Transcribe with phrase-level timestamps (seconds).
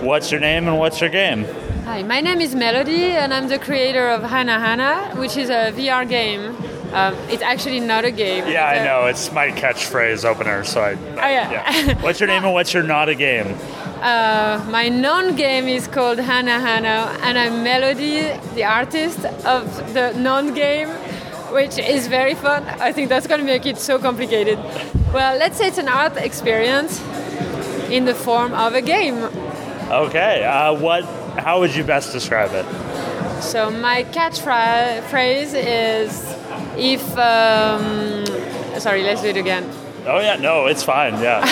[0.00, 1.44] What's your name and what's your game?
[1.84, 5.72] Hi, my name is Mélodie, and I'm the creator of Hana Hana, which is a
[5.72, 6.56] VR game.
[6.94, 8.48] Um, it's actually not a game.
[8.48, 9.06] Yeah, I know.
[9.06, 10.92] It's my catchphrase opener, so I.
[10.94, 12.00] Oh, yeah.
[12.02, 13.54] What's your name and what's your not a game?
[14.00, 20.88] Uh, my non-game is called Hana Hana, and I'm Mélodie, the artist of the non-game,
[21.52, 22.64] which is very fun.
[22.80, 24.58] I think that's going to make it so complicated.
[25.12, 26.98] Well, let's say it's an art experience
[27.90, 29.28] in the form of a game.
[29.90, 30.44] Okay.
[30.44, 31.04] Uh, what?
[31.38, 32.64] How would you best describe it?
[33.42, 36.36] So my catchphrase is
[36.76, 37.02] if.
[37.18, 38.24] Um,
[38.80, 39.64] sorry, let's do it again.
[40.06, 41.14] Oh yeah, no, it's fine.
[41.20, 41.44] Yeah.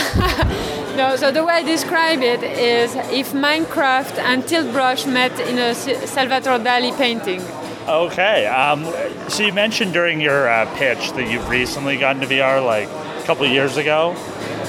[0.98, 5.56] No, so the way I describe it is if Minecraft and Tilt Brush met in
[5.56, 7.40] a Salvador Dali painting.
[7.86, 8.46] okay.
[8.46, 8.82] Um,
[9.28, 13.22] so you mentioned during your uh, pitch that you've recently gotten to VR, like a
[13.26, 14.14] couple of years ago.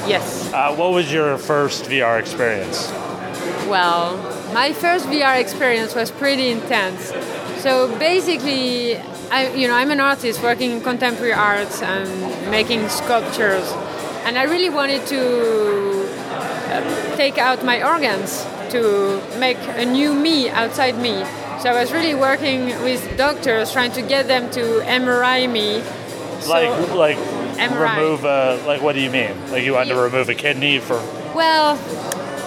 [0.06, 0.54] Yes.
[0.54, 2.92] Uh, what was your first VR experience?
[3.70, 4.18] Well,
[4.54, 7.14] my first VR experience was pretty intense.
[7.62, 8.98] So basically,
[9.32, 12.10] I, you know, I'm an artist working in contemporary arts and
[12.50, 13.70] making sculptures,
[14.26, 16.08] and I really wanted to
[16.72, 21.24] uh, take out my organs to make a new me outside me.
[21.62, 25.82] So I was really working with doctors, trying to get them to MRI me.
[26.42, 27.18] So- Like, like
[27.60, 27.98] MRI.
[27.98, 28.82] remove a like.
[28.82, 29.32] What do you mean?
[29.52, 30.96] Like you wanted to remove a kidney for?
[31.36, 31.76] Well,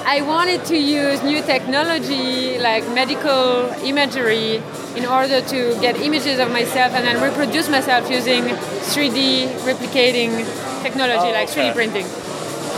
[0.04, 4.62] I wanted to use new technology like medical imagery
[4.96, 10.44] in order to get images of myself and then reproduce myself using 3D replicating
[10.82, 12.06] technology Oh, like 3D printing.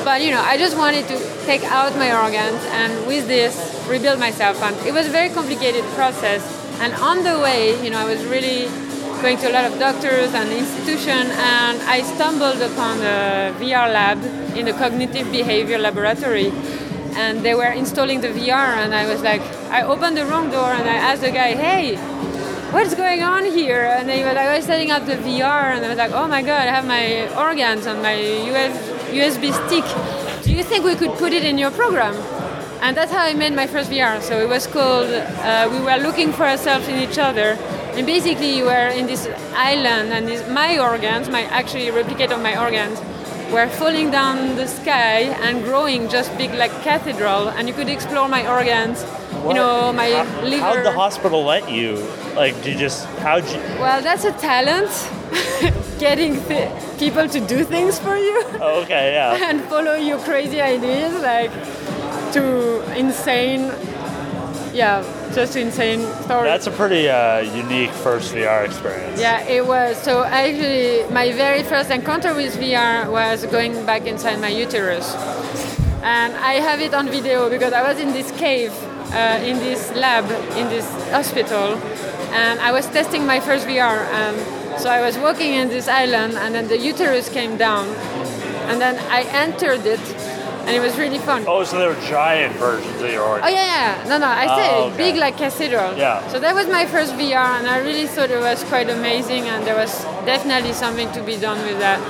[0.04, 3.56] But you know, I just wanted to take out my organs and with this
[3.88, 4.62] rebuild myself.
[4.62, 6.42] And it was a very complicated process.
[6.80, 8.68] And on the way, you know, I was really
[9.22, 14.22] going to a lot of doctors and institutions, and I stumbled upon a VR lab
[14.54, 16.52] in the cognitive behavior laboratory.
[17.16, 20.72] And they were installing the VR, and I was like, I opened the wrong door,
[20.72, 21.96] and I asked the guy, "Hey,
[22.74, 23.84] what's going on here?
[23.84, 26.26] And they were like, I was setting up the VR, and I was like, oh
[26.26, 27.04] my god, I have my
[27.38, 28.16] organs on my
[28.50, 28.74] US,
[29.10, 29.86] USB stick.
[30.42, 32.14] Do you think we could put it in your program?
[32.82, 34.20] And that's how I made my first VR.
[34.20, 37.56] So it was called, uh, we were looking for ourselves in each other.
[37.94, 42.42] And basically, you were in this island, and this, my organs, my actually replicate of
[42.42, 42.98] my organs,
[43.52, 47.48] were falling down the sky and growing just big like cathedral.
[47.48, 49.04] And you could explore my organs,
[49.46, 50.62] you know, my How, liver.
[50.62, 51.96] how'd the hospital let you?
[52.34, 53.58] Like, did you just how'd you?
[53.80, 54.90] Well, that's a talent.
[55.98, 59.48] Getting th- people to do things for you Oh, okay, yeah.
[59.50, 61.50] and follow your crazy ideas, like
[62.32, 63.70] to insane,
[64.74, 65.02] yeah,
[65.32, 66.50] just insane stories.
[66.50, 69.20] That's a pretty uh, unique first VR experience.
[69.20, 69.96] yeah, it was.
[70.02, 75.14] So actually, my very first encounter with VR was going back inside my uterus,
[76.02, 78.72] and I have it on video because I was in this cave,
[79.12, 80.24] uh, in this lab,
[80.56, 81.78] in this hospital,
[82.32, 84.04] and I was testing my first VR.
[84.20, 87.86] And so I was walking in this island, and then the uterus came down,
[88.68, 90.00] and then I entered it,
[90.66, 91.44] and it was really fun.
[91.46, 93.46] Oh, so they were giant versions of your organs.
[93.46, 94.08] Oh yeah, yeah.
[94.08, 94.26] No, no.
[94.26, 94.96] I Oh, say okay.
[94.96, 95.96] big like cathedral.
[95.96, 96.26] Yeah.
[96.28, 99.66] So that was my first VR, and I really thought it was quite amazing, and
[99.66, 99.92] there was
[100.24, 102.00] definitely something to be done with that.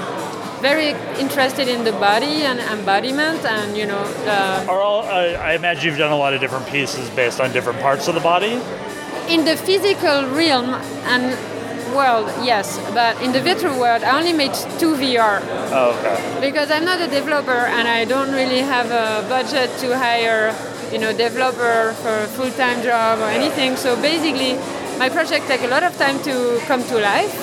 [0.63, 5.53] Very interested in the body and embodiment, and you know, the, Are all, uh, I
[5.55, 8.61] imagine you've done a lot of different pieces based on different parts of the body.
[9.29, 10.69] in the physical realm
[11.13, 11.25] and
[11.95, 15.41] world, yes, but in the virtual world, I only made two VR.
[15.71, 16.41] Oh, okay.
[16.41, 20.55] because I'm not a developer and I don't really have a budget to hire,
[20.93, 23.77] you know, developer for a full-time job or anything.
[23.77, 24.59] So basically,
[24.99, 27.35] my project take a lot of time to come to life.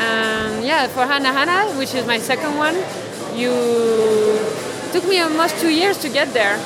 [0.00, 2.76] And yeah, for Hana Hana, which is my second one,
[3.34, 3.52] you
[4.92, 6.56] took me almost two years to get there.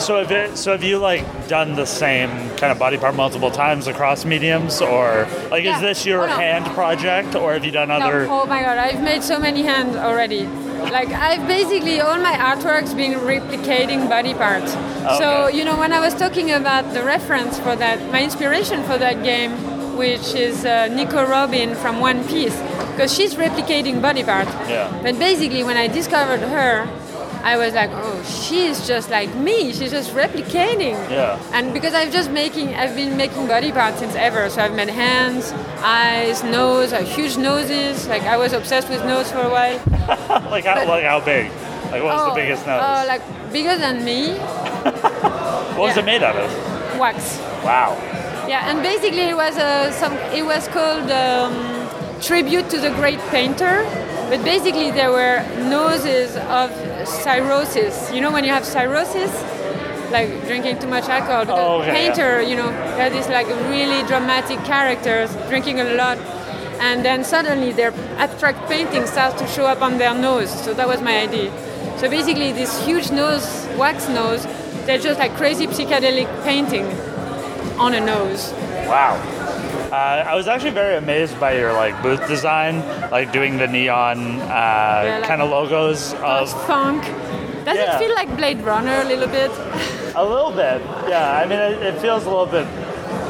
[0.00, 3.50] So have it, so have you like done the same kind of body part multiple
[3.50, 5.76] times across mediums, or like Yeah.
[5.76, 6.32] is this your Oh, no.
[6.36, 8.26] hand project, or have you done other?
[8.26, 10.46] No, oh my god, I've made so many hands already.
[10.90, 14.72] Like I've basically all my artworks been replicating body parts.
[15.18, 18.98] So you know when I was talking about the reference for that, my inspiration for
[18.98, 19.52] that game,
[19.96, 22.58] which is uh, Nico Robin from One Piece,
[22.92, 24.50] because she's replicating body parts.
[24.68, 24.90] Yeah.
[25.02, 26.88] But basically when I discovered her,
[27.42, 29.72] I was like, oh, she's just like me.
[29.72, 30.94] She's just replicating.
[31.10, 31.42] Yeah.
[31.52, 34.48] And because I've just making, I've been making body parts since ever.
[34.48, 35.52] So I've made hands,
[35.82, 38.06] eyes, nose, uh, huge noses.
[38.06, 39.76] Like I was obsessed with nose for a while.
[40.50, 41.50] like how like how big?
[41.90, 42.80] Like what was oh, the biggest nose?
[42.82, 43.22] Oh, like
[43.52, 44.34] bigger than me.
[45.74, 46.02] what was yeah.
[46.02, 46.98] it made out of?
[46.98, 47.38] Wax.
[47.64, 47.98] Wow.
[48.48, 50.14] Yeah, and basically it was uh, some.
[50.32, 51.82] It was called um,
[52.20, 53.84] tribute to the great painter.
[54.28, 56.70] But basically there were noses of
[57.06, 58.10] cirrhosis.
[58.12, 59.30] You know when you have cirrhosis,
[60.10, 61.44] like drinking too much alcohol.
[61.44, 66.18] Because Oh, painter, you know, they're these like really dramatic characters drinking a lot,
[66.80, 70.50] and then suddenly their abstract painting starts to show up on their nose.
[70.64, 71.50] So that was my idea.
[71.98, 74.46] So basically, this huge nose, wax nose,
[74.86, 76.86] they're just like crazy psychedelic painting
[77.78, 78.52] on a nose.
[78.86, 79.16] Wow.
[79.92, 82.78] Uh, I was actually very amazed by your like booth design,
[83.10, 87.02] like doing the neon uh, like- kind of logos of Funk.
[87.66, 87.94] Does Yeah.
[87.94, 89.50] it feel like Blade Runner a little bit?
[90.14, 90.80] a little bit.
[91.08, 92.66] Yeah, I mean it, it feels a little bit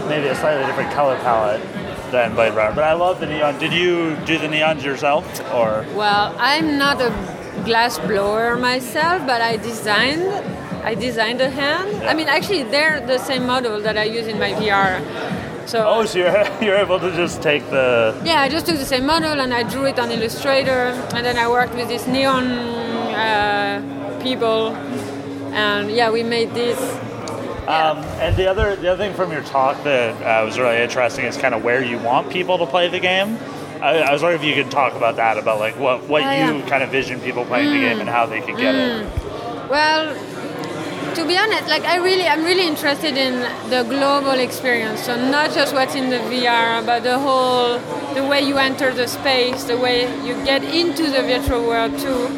[0.09, 1.61] maybe a slightly different color palette
[2.13, 3.59] than Blade Runner, but I love the neon.
[3.59, 5.85] Did you do the neons yourself or?
[5.97, 7.11] Well, I'm not a
[7.65, 10.23] glass blower myself, but I designed.
[10.85, 12.03] I designed a hand.
[12.05, 15.01] I mean, actually, they're the same model that I use in my VR.
[15.67, 18.85] So Oh, so you're you're able to just take the yeah, I just took the
[18.85, 22.47] same model and I drew it on Illustrator, and then I worked with these neon
[22.47, 24.75] uh, people,
[25.55, 26.79] and yeah, we made this.
[27.69, 31.25] Um, and the other the other thing from your talk that uh, was really interesting
[31.27, 33.39] is kind of where you want people to play the game.
[33.81, 36.31] I, I was wondering if you could talk about that, about like what what Oh,
[36.31, 36.69] you yeah.
[36.69, 39.07] kind of vision people playing the game and how they could get it.
[39.71, 40.15] Well,
[41.15, 45.03] to be honest, like I really, I'm really interested in the global experience.
[45.03, 47.79] So not just what's in the VR, but the whole,
[48.15, 52.29] the way you enter the space, the way you get into the virtual world too.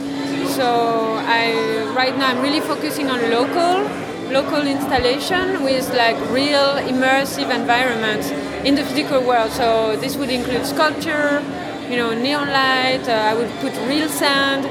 [0.49, 3.85] So I, right now, I'm really focusing on local,
[4.33, 8.31] local installation with like real immersive environments
[8.67, 9.53] in the physical world.
[9.53, 11.43] So this would include sculpture,
[11.89, 13.09] you know, neon light.
[13.09, 14.67] Uh, I would put real sand.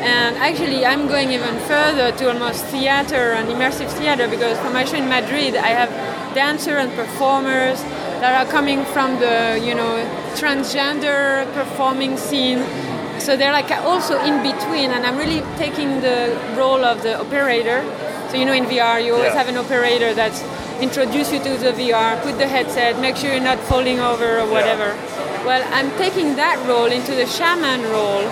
[0.00, 4.84] And actually, I'm going even further to almost theater and immersive theater because for my
[4.84, 5.90] show in Madrid, I have
[6.34, 7.82] dancers and performers
[8.20, 9.94] that are coming from the, you know,
[10.34, 12.58] transgender performing scene.
[13.20, 17.82] So they're like also in between, and I'm really taking the role of the operator.
[18.28, 19.38] So you know, in VR, you always Yeah.
[19.38, 20.42] have an operator that's
[20.80, 24.46] introduce you to the VR, put the headset, make sure you're not falling over or
[24.46, 24.92] whatever.
[25.46, 28.24] Well, I'm taking that role into the shaman role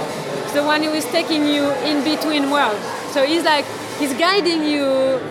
[0.53, 2.85] the one who is taking you in between worlds.
[3.13, 3.65] So he's like
[3.99, 4.87] he's guiding you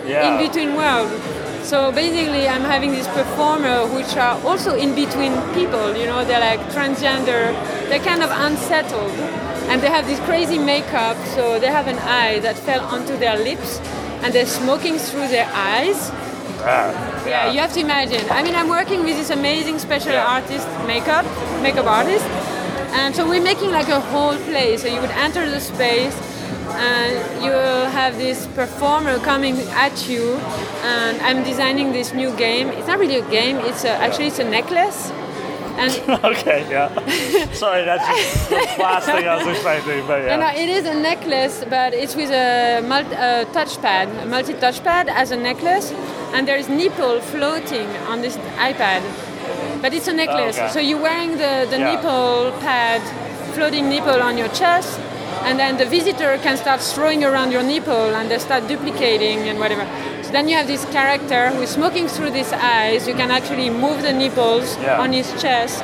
[0.06, 0.26] Yeah.
[0.28, 1.12] in between worlds.
[1.62, 5.96] So basically, I'm having these performers which are also in between people.
[5.96, 7.54] You know, they're like transgender.
[7.88, 9.12] They're kind of unsettled,
[9.70, 11.16] and they have this crazy makeup.
[11.36, 13.80] So they have an eye that fell onto their lips,
[14.22, 16.10] and they're smoking through their eyes.
[16.64, 16.90] Ah,
[17.26, 18.24] Yeah, you have to imagine.
[18.30, 20.26] I mean, I'm working with this amazing special Yeah.
[20.36, 21.24] artist, makeup,
[21.62, 22.24] makeup artist,
[22.92, 24.76] and so we're making like a whole play.
[24.76, 26.16] So you would enter the space,
[26.70, 29.56] and you will have this performer coming
[29.86, 30.34] at you,
[30.84, 32.68] and I'm designing this new game.
[32.68, 33.56] It's not really a game.
[33.58, 35.10] It's a, actually it's a necklace,
[35.76, 35.92] and
[36.24, 36.88] okay, yeah.
[37.52, 40.62] Sorry, that's just the last thing I was expecting, but No, no, yeah.
[40.62, 45.36] it is a necklace, but it's with a multi, uh, touchpad, a multi-touchpad as a
[45.36, 45.92] necklace,
[46.34, 48.36] and there is nipple floating on this
[48.70, 49.02] iPad.
[49.82, 50.68] But it's a oh, necklace, okay.
[50.74, 51.90] so you're wearing the, the Yeah.
[51.96, 53.02] nipple pad,
[53.54, 54.98] floating nipple on your chest,
[55.44, 59.58] and then the visitor can start throwing around your nipple and they start duplicating and
[59.58, 59.84] whatever.
[60.22, 63.08] So then you have this character who is smoking through these eyes.
[63.08, 65.00] You can actually move the nipples Yeah.
[65.02, 65.82] on his chest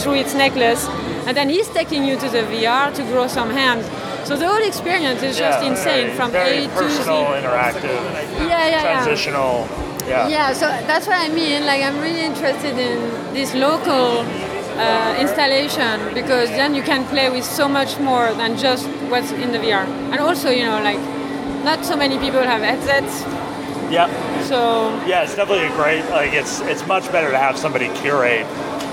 [0.00, 0.86] through its necklace,
[1.26, 3.84] and then he's taking you to the VR to grow some hands.
[4.28, 6.74] So the whole experience is just Yeah, insane very, from very A to Z.
[6.84, 7.98] personal, interactive,
[8.38, 8.82] Yeah, yeah, yeah.
[8.82, 9.66] transitional.
[9.68, 9.93] Yeah.
[10.06, 11.66] Yeah, so that's what I mean.
[11.66, 12.98] Like, I'm really interested in
[13.34, 14.20] this local
[14.78, 19.52] uh, installation because then you can play with so much more than just what's in
[19.52, 19.84] the VR.
[20.12, 20.98] And also, you know, like,
[21.64, 23.22] not so many people have headsets,
[23.90, 24.08] Yeah.
[24.42, 24.58] so
[25.06, 26.04] Yeah, it's definitely a great.
[26.10, 28.46] Like, it's it's much better to have somebody curate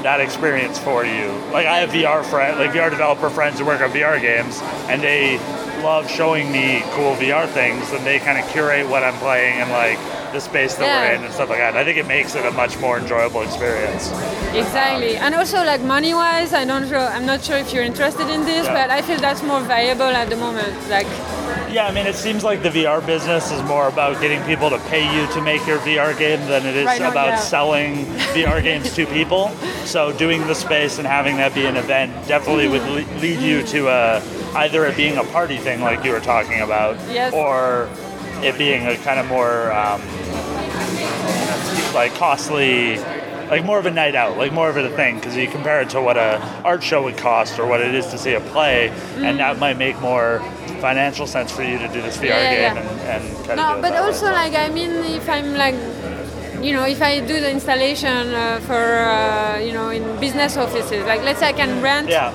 [0.03, 1.27] that experience for you.
[1.51, 5.01] Like, I have VR friend, like VR developer friends who work on VR games, and
[5.01, 5.37] they
[5.83, 9.69] love showing me cool VR things, and they kind of curate what I'm playing and
[9.71, 9.97] like
[10.31, 11.75] the space that we're in and stuff like that.
[11.75, 14.09] I think it makes it a much more enjoyable experience.
[14.53, 15.17] exactly.
[15.17, 18.45] And also, like, money wise, I don't sure, I'm not sure if you're interested in
[18.45, 18.73] this, Yeah.
[18.73, 20.73] but I feel that's more viable at the moment.
[20.89, 21.07] Like,
[21.71, 24.77] Yeah, I mean, it seems like the VR business is more about getting people to
[24.89, 28.93] pay you to make your VR game than it is Right about selling VR games
[28.95, 29.49] to people.
[29.85, 33.15] So doing the space and having that be an event definitely would Mm-hmm.
[33.15, 34.21] le- lead you to a,
[34.55, 37.33] either it being a party thing like you were talking about, Yes.
[37.33, 37.87] or
[38.43, 40.01] it being a kind of more um,
[41.93, 42.97] like costly.
[43.51, 45.89] Like more of a night out, like more of a thing, because you compare it
[45.89, 48.87] to what a art show would cost or what it is to see a play,
[49.17, 50.39] and that might make more
[50.81, 52.25] financial sense for you to do this VR.
[52.29, 52.81] Yeah, game yeah.
[52.81, 54.07] and, and kind of do No, but that way.
[54.07, 55.75] also like I mean, if I'm like,
[56.65, 58.83] you know, if I do the installation uh, for
[59.15, 62.31] uh, you know in business offices, like let's say I can rent Yeah.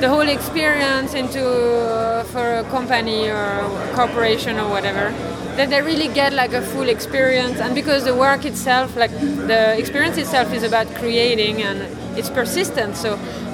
[0.00, 3.50] the whole experience into uh, for a company or
[3.94, 5.12] corporation or whatever.
[5.58, 9.10] that they really get like a full experience and because the work itself like
[9.52, 11.78] the experience itself is about creating and
[12.18, 13.10] it's persistent so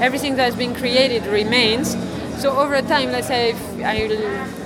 [0.06, 1.96] everything that's been created remains
[2.38, 3.94] so over time let's say if i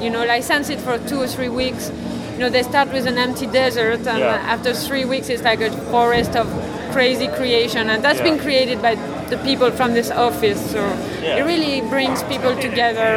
[0.05, 1.91] you know license it for two or three weeks
[2.33, 4.55] you know they start with an empty desert and Yeah.
[4.55, 6.47] after three weeks it's like a forest of
[6.93, 7.89] crazy creation.
[7.89, 8.25] And that's Yeah.
[8.31, 8.97] been created by
[9.33, 10.61] the people from this office.
[10.73, 10.81] So
[11.23, 11.37] Yeah.
[11.39, 13.11] it really brings people together.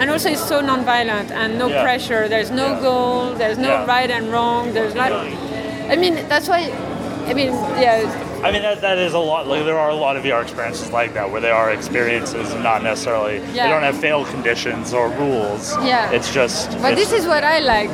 [0.00, 2.26] And also it's so non-violent and no pressure.
[2.28, 3.34] There's no goal.
[3.36, 4.72] There's no right and wrong.
[4.72, 5.12] There's not
[5.92, 6.60] i mean that's why
[7.30, 7.52] i mean
[7.84, 7.96] yeah
[8.42, 9.46] I mean, that, that is a lot.
[9.46, 12.62] Like, there are a lot of VR experiences like that where they are experiences and
[12.62, 13.36] not necessarily.
[13.38, 13.64] yeah.
[13.66, 15.74] They don't have fail conditions or rules.
[15.84, 16.10] Yeah.
[16.12, 16.70] It's just.
[16.82, 17.90] but it's- this is what i like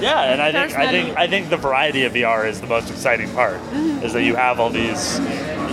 [0.00, 2.90] Yeah, and I think I think I think the variety of VR is the most
[2.90, 3.56] exciting part.
[3.60, 4.04] Mm-hmm.
[4.04, 5.18] Is that you have all these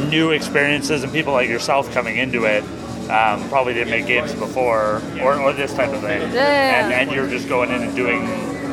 [0.10, 2.64] new experiences and people like yourself coming into it.
[3.10, 6.22] Um, probably didn't make games before or, or this type of thing.
[6.34, 6.80] Yeah.
[6.90, 8.22] And and you're just going in and doing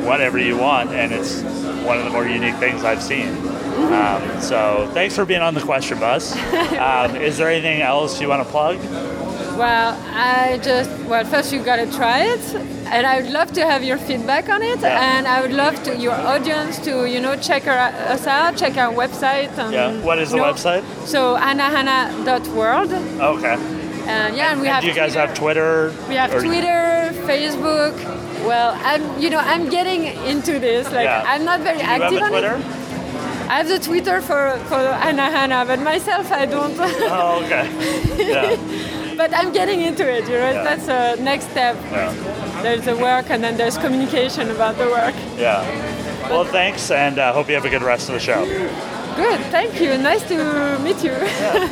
[0.03, 1.41] whatever you want, and it's
[1.85, 3.29] one of the more unique things I've seen.
[3.93, 6.35] Um, so thanks for being on the question bus.
[6.83, 8.77] Um, is there anything else you want to plug?
[9.57, 12.39] well i just well first you gotta try it
[12.87, 15.15] and i would love to have your feedback on it Yeah.
[15.17, 18.77] and i would love to your audience to you know check our, us out check
[18.77, 20.01] our website and, Yeah.
[20.01, 20.83] What is the know, website?
[21.05, 23.53] so hanahana.world Okay.
[24.07, 25.27] and yeah and we And have do you guys Twitter.
[25.27, 25.93] have Twitter?
[26.09, 27.93] We have Or- Twitter, Facebook.
[28.45, 30.85] Well, I'm you know I'm getting into this.
[30.91, 31.23] Like Yeah.
[31.25, 32.55] I'm not very Do you have active on Twitter?
[32.55, 32.65] it.
[33.49, 36.75] I have the Twitter for for Hana Hana, but myself I don't.
[36.79, 37.65] Oh, okay.
[38.17, 38.55] Yeah.
[39.19, 40.23] but I'm getting into it.
[40.27, 40.63] You know, Yeah.
[40.63, 41.75] that's a next step.
[41.91, 42.13] Yeah.
[42.63, 45.15] There's the work, and then there's communication about the work.
[45.37, 45.61] Yeah.
[46.29, 48.45] Well, thanks, and uh, hope you have a good rest of the show.
[49.15, 49.97] Good, thank you.
[49.97, 51.11] Nice to meet you.